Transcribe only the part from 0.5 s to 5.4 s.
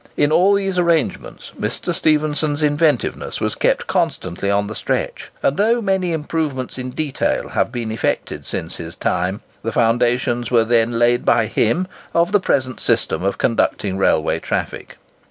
these arrangements, Mr. Stephenson's inventiveness was kept constantly on the stretch;